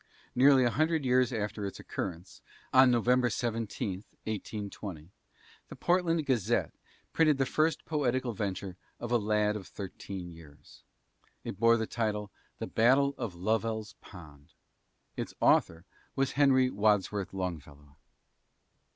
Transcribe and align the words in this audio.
Nearly 0.33 0.63
a 0.63 0.71
hundred 0.71 1.05
years 1.05 1.31
after 1.31 1.63
its 1.63 1.79
occurrence, 1.79 2.41
on 2.73 2.89
November 2.89 3.29
17, 3.29 3.99
1820, 4.23 5.11
the 5.67 5.75
Portland 5.75 6.25
Gazette 6.25 6.73
printed 7.13 7.37
the 7.37 7.45
first 7.45 7.85
poetical 7.85 8.33
venture 8.33 8.77
of 8.99 9.11
a 9.11 9.19
lad 9.19 9.55
of 9.55 9.67
thirteen 9.67 10.31
years. 10.31 10.81
It 11.43 11.59
bore 11.59 11.77
the 11.77 11.85
title 11.85 12.23
of 12.23 12.29
"The 12.57 12.65
Battle 12.65 13.13
of 13.15 13.35
Lovell's 13.35 13.93
Pond." 14.01 14.53
Its 15.15 15.35
author 15.39 15.85
was 16.15 16.31
Henry 16.31 16.71
Wadsworth 16.71 17.31
Longfellow. 17.31 17.95